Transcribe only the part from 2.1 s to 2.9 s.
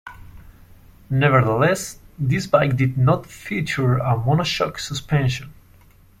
this bike